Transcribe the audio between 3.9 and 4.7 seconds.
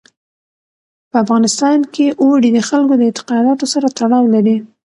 تړاو لري.